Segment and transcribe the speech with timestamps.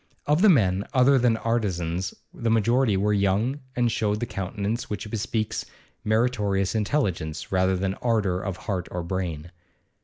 [0.25, 5.07] Of the men other than artisans the majority were young, and showed the countenance which
[5.11, 5.63] bespeaks
[6.03, 9.51] meritorious intelligence rather than ardour of heart or brain.